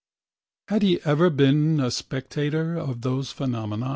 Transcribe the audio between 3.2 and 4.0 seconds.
phenomena?